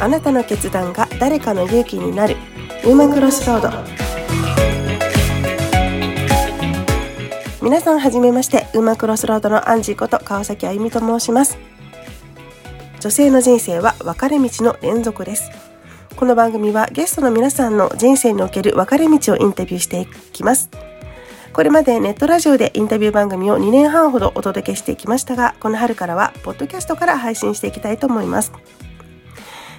[0.00, 2.36] あなたの決断が誰かの勇気になる。
[2.84, 3.70] ウーマンクロスロード。
[7.62, 11.56] 皆さんはじめましてウーマンクロスロードのアンジーこと川崎あゆみと申します。
[13.00, 15.50] 女性の人生は分かれ道の連続です。
[16.14, 20.68] この番組はゲストの皆さんの人生における分かれ道をインタビューしていきます。
[21.54, 28.50] これまでネットラジオでインタビュー番組を2年半ほどお届けしてきましたがこの春からはポッドキャストから配信していきたいと思います。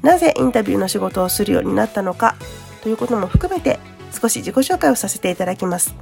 [0.00, 2.36] なぜインタビューの仕事をするようになったのか
[2.82, 3.78] ということも含めて
[4.18, 5.94] 少し自己紹介をさせていただきます。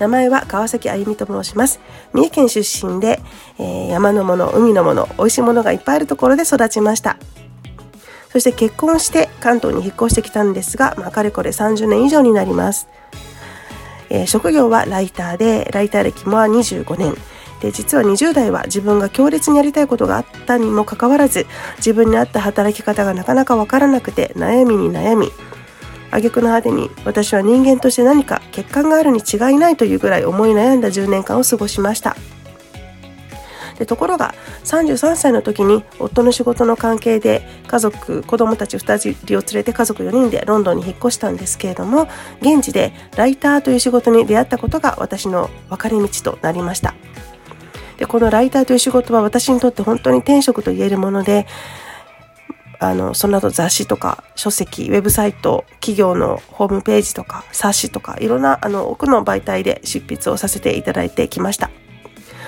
[0.00, 1.78] 名前は川崎あゆみと申します。
[2.12, 3.20] 三重県出身で、
[3.60, 7.16] えー、山のもの海のもの美味しいものがいっぱいあるところで育ちました。
[8.30, 12.88] そして結婚して関東に引っ越してきたんですが、まあ、かれこれ30年以上になります、
[14.14, 17.14] えー、職業はライターでライター歴も25年。
[17.60, 21.46] で実は20代は自分が強烈にやりたいことがあったにもかかわらず
[21.78, 25.30] 自分に合った働き方がなかなか分からなくて悩みに悩み
[26.10, 32.16] 挙句の果てに私は人間として何か欠陥があるに違いないというぐらい思い悩んだ10年間を過ごしました。
[33.78, 42.08] でところが33歳の時に夫の仕事の関係で家族子供たち2人を連れて家族4人でロンドンに引っ越したんですけれども
[42.40, 46.94] 現地でライターという仕事に出会ったことが私の分かれ道となりました
[47.96, 51.46] でこのライターという仕事は私にとって本当に天職と言えるもので
[52.80, 61.70] あのその後雑誌とか書籍ウェブサイト企業のホームページとか冊子とかいろんなあの奥の媒体で執筆をさせていただいてきました。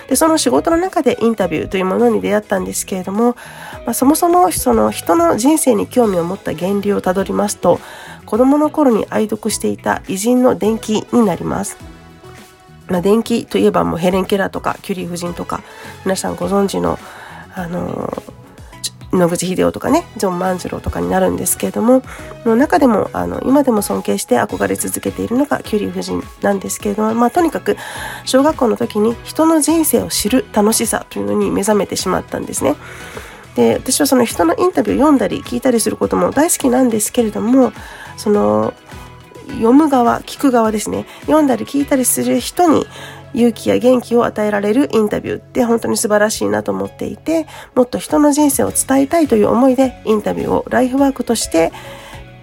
[0.09, 3.37] でその仕事の中でインタビューというものに出会ったんですけれども、
[3.85, 7.81] まあ、そもそもその人の人生に興味を持った源流をたどりますと
[8.25, 11.77] 子供の頃に愛読していた偉人の伝記になります。
[12.89, 15.63] まあ、電気といえばもうヘレン・ケラーとかキュリー夫人とか
[16.05, 16.99] 皆さんご存知の
[17.55, 18.23] あの
[19.17, 22.03] 野口英世とかねジョン万次郎とかになるんですけれども
[22.45, 27.77] の中でもあの今でも尊敬して憧れ続けているのがキュリー夫人なんですけれども、まあ、とにかく
[28.25, 32.77] 小学校の時に人の人生を知る楽しさというのに目覚めてしまったんですね。
[33.55, 37.73] で私はその人のインタビューを読んだり聞いたりすることも大好きなんですけれども
[38.19, 38.75] その
[39.49, 42.87] 読む側聞く側ですね読んだり聞いたりする人に
[43.35, 51.73] 勇気や元気を与えられるインタビューって本当に素晴らしいなと思っていてもっと人の人生を伝えたいという思いでインタビューをライフワークとして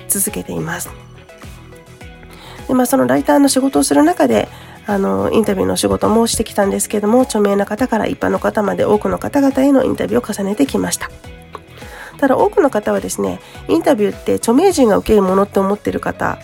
[0.08, 0.90] 続けています。
[2.68, 4.48] で、まあ、そのライターの仕事をする中で
[4.86, 11.10] あのインタビューの仕事もしてきたんですけども著名な方から一般の方まで多くの方々へのインタビューを重ねてきました。
[12.18, 16.38] ただ多くの方はですねインタビューって著名人が受けるものって思ってる方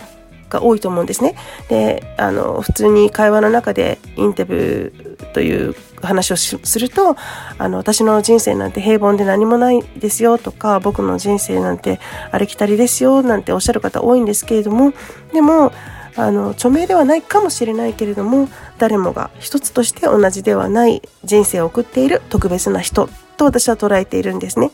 [0.50, 1.34] が多いと思うんですね。
[1.68, 7.16] であの普通に会話の中でインタビューという話をすると
[7.58, 12.00] あの私の人生なんて平凡で何もないですよとか僕の人生なんて
[12.30, 14.92] ありきたりですよなんておっしゃる方多いんですけれども
[15.32, 15.72] でも
[16.16, 24.70] あの著名ではないかもしれないけれども誰もが一つとして同じではない人生を送っている特別な人と私は捉えているんですね。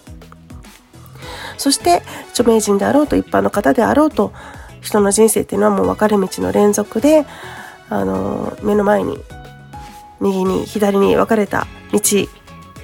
[1.59, 4.33] そして著名人であろうと一般の方であろうと
[4.81, 7.27] 人の人生っていうのはもう分かれ道の連続で
[7.89, 9.19] あの目の前に
[10.21, 12.01] 右に左に分かれた道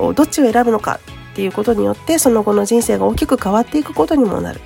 [0.07, 1.01] をどっちを選ぶのか
[1.33, 4.61] っていうことによってその後の人生が大きく変わっていくことにもなる。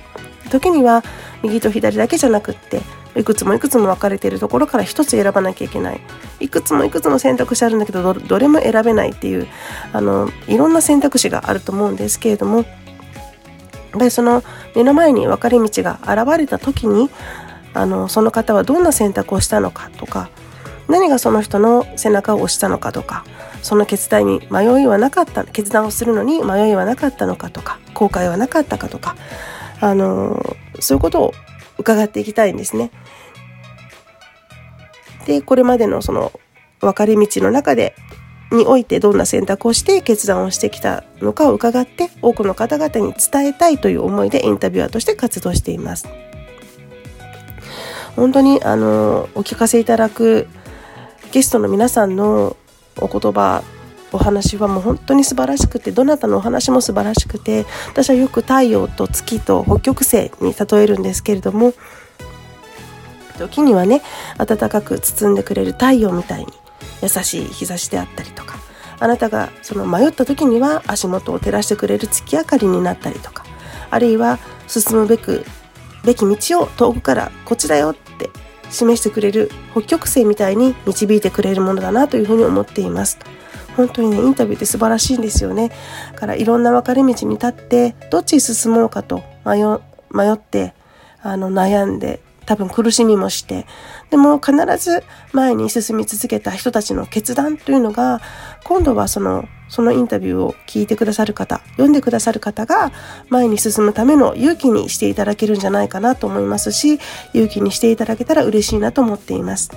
[0.49, 1.03] 時には
[1.43, 2.81] 右と左だけじゃなくって
[3.17, 6.01] いくつもいくつも分かれているところから一つ選ばなきゃいけない。
[6.39, 9.47] いくつもいくつも選択肢あるんだけどどれも選べないっていう
[9.91, 12.65] あのいろんな選択肢があると思うんですけれども
[13.95, 14.43] でその
[14.75, 17.09] 目の前に分かれ道が現れた時に
[17.73, 20.29] あのその方はどんな選択をしたのかとか
[20.87, 23.25] 何がその人の背中を押したのかとか
[23.61, 29.15] その決断に迷いはなかった決断をするのに迷いはなかったのかとか後悔はなかったかとか
[29.81, 31.33] あのそういうことを
[31.77, 32.91] 伺っていきたいんですね。
[35.25, 36.31] でこれまでのその
[36.79, 37.95] 分かれ道の中で
[38.51, 46.07] においてどんな選択をして決断をしてきたのかを伺って多くの方々に伝えたいという思いでインタビュアーとして活動しています。
[48.15, 50.47] 本当にあのお聞かせいただく
[51.31, 52.57] ゲストの皆さんの
[52.99, 53.63] お言葉
[54.11, 61.73] お話はもう本当に素晴らしくてどなたのお話も素晴らしくて私はよく太陽と月と北極星に例えるんですけれども
[63.37, 64.01] 時にはね
[64.37, 66.47] 暖かく包んでくれる太陽みたいに
[67.01, 68.57] 優しい日差しであったりとか
[68.99, 73.45] あなたがその迷った時には足元を照らしてくれる月明かりになったりとか
[73.89, 75.45] あるいは進むべく
[76.03, 78.29] べき道を遠くからこっちだよって
[78.69, 83.17] 示してくれる北極星みたいに導いてくれるものだなというふうに思っています。
[83.77, 85.69] 本当にねインタビューって素晴らしいんですよね
[86.13, 89.63] だからいろんな分かれ道に立ってどっちに進もうかと迷
[90.09, 90.73] 迷って
[91.21, 93.67] あの悩んで多分苦しみもして。
[94.09, 95.03] でも必ず
[95.33, 98.21] 前に進み続けた人たちの決断というのが
[98.63, 102.93] 今度はそのそのインタビューを聞いてくださる方読んでくださる方が
[103.27, 106.99] 前に進むための勇気にしていただけるんじゃないかなと思いますし
[107.33, 109.69] 勇気にしていただけたら嬉しいなと思っています。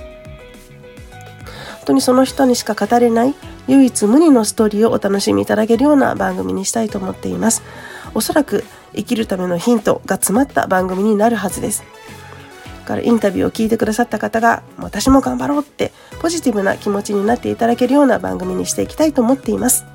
[1.81, 3.35] 本当にその人にしか語れない
[3.67, 7.63] 唯一無二のストーリーをお楽しみいただけるような番組にしたいと思っています。
[8.13, 8.63] おそらく
[8.95, 11.83] 生きるためのヒントが詰まった番組になるはずです。
[12.81, 15.91] からインタビューを聞いてくださった方が私も頑張ろうって
[16.21, 19.85] ポジティブな気持ちになっていただけるような番組にしていきたいと思っています。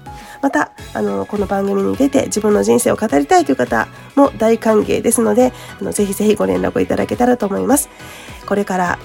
[0.42, 7.88] またあのこの番組に出て自分の人生を語りたいという方も大歓迎ですのであのぜひぜひご連絡をいただけたらと思います。
[8.46, 8.98] これから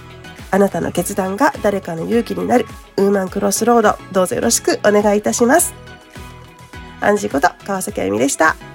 [0.51, 2.66] あなたの決断が誰かの勇気になる
[2.98, 5.74] ウーマンクロスロードどうぞよろしくお願いいたします。
[7.00, 8.71] アンジーこと川崎あゆみでした。